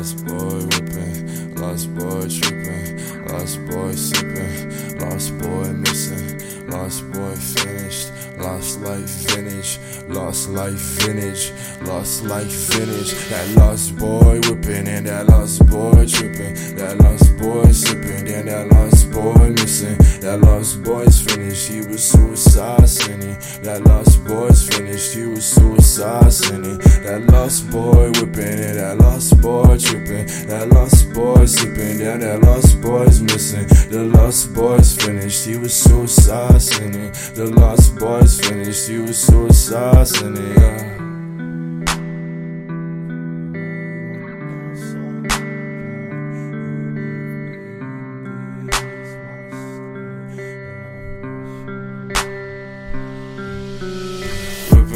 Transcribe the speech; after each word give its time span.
Lost 0.00 0.24
boy 0.24 0.64
whipping, 0.72 1.54
lost 1.56 1.94
boy 1.94 2.26
tripping, 2.26 3.26
lost 3.26 3.58
boy 3.66 3.92
sipping, 3.92 4.98
lost 4.98 5.38
boy 5.38 5.72
missing, 5.74 6.70
lost 6.70 7.12
boy 7.12 7.34
finished, 7.34 8.10
lost 8.38 8.80
life 8.80 9.10
vintage, 9.28 9.78
lost 10.08 10.48
life 10.48 10.72
vintage, 10.72 11.52
lost 11.82 12.24
life 12.24 12.50
finished. 12.50 13.28
That 13.28 13.54
lost 13.56 13.98
boy 13.98 14.40
whipping 14.48 14.88
and 14.88 15.06
that 15.06 15.19
That 20.30 20.42
lost 20.42 20.84
boy's 20.84 21.20
finished, 21.20 21.72
he 21.72 21.80
was 21.80 22.04
suicide 22.04 22.88
sinning. 22.88 23.36
That 23.64 23.82
lost 23.84 24.24
boy's 24.24 24.62
finished, 24.62 25.12
he 25.12 25.24
was 25.26 25.44
suicide 25.44 26.32
sinning. 26.32 26.78
That 27.02 27.26
lost 27.32 27.68
boy 27.68 28.12
whipping 28.12 28.60
and 28.62 28.78
that 28.78 28.98
lost 28.98 29.40
boy 29.40 29.76
tripping, 29.76 30.26
that 30.46 30.68
lost 30.68 31.12
boy 31.12 31.46
sipping 31.46 31.98
down, 31.98 32.20
that 32.20 32.42
lost 32.42 32.80
boy's 32.80 33.20
missing. 33.20 33.66
The 33.90 34.04
lost 34.04 34.54
boy's 34.54 34.94
finished, 34.94 35.46
he 35.46 35.56
was 35.56 35.74
suicide 35.74 36.62
sinning. 36.62 37.10
The 37.34 37.52
lost 37.52 37.98
boy's 37.98 38.38
finished, 38.38 38.88
he 38.88 38.98
was 38.98 39.18
suicide 39.18 40.06
sinning. 40.06 40.54
Yeah. 40.54 40.99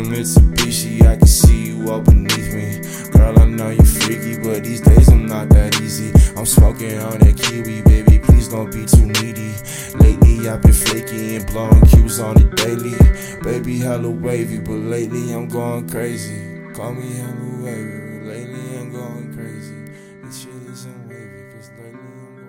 a 0.00 0.02
Mitsubishi, 0.02 1.02
I 1.06 1.16
can 1.16 1.26
see 1.26 1.68
you 1.68 1.90
all 1.90 2.00
beneath 2.00 2.54
me. 2.54 2.80
Girl, 3.10 3.38
I 3.38 3.44
know 3.44 3.70
you 3.70 3.84
freaky, 3.84 4.38
but 4.38 4.64
these 4.64 4.80
days 4.80 5.08
I'm 5.08 5.26
not 5.26 5.48
that 5.50 5.80
easy. 5.80 6.10
I'm 6.36 6.46
smoking 6.46 6.98
on 6.98 7.18
that 7.18 7.36
kiwi, 7.36 7.82
baby, 7.82 8.18
please 8.18 8.48
don't 8.48 8.72
be 8.72 8.86
too 8.86 9.06
needy. 9.20 9.52
Lately 9.98 10.48
I've 10.48 10.62
been 10.62 10.72
flaky 10.72 11.36
and 11.36 11.46
blowing 11.46 11.84
cues 11.86 12.18
on 12.20 12.40
it 12.40 12.56
daily. 12.56 12.96
Baby, 13.42 13.78
hella 13.78 14.10
wavy, 14.10 14.58
but 14.58 14.80
lately 14.94 15.32
I'm 15.32 15.48
going 15.48 15.88
crazy. 15.88 16.72
Call 16.72 16.94
me 16.94 17.12
hella 17.14 17.62
wavy, 17.62 18.18
but 18.18 18.26
lately 18.26 18.78
I'm 18.78 18.90
going 18.92 19.34
crazy. 19.34 19.92
This 20.22 20.40
shit 20.42 20.62
isn't 20.72 21.08
wavy, 21.08 21.52
cause 21.52 21.70
lately 21.78 22.00
I'm 22.00 22.39